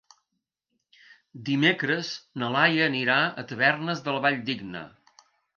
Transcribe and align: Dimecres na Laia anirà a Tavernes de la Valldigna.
Dimecres 1.49 2.09
na 2.45 2.49
Laia 2.57 2.89
anirà 2.93 3.21
a 3.43 3.47
Tavernes 3.53 4.03
de 4.09 4.17
la 4.17 4.25
Valldigna. 4.29 4.87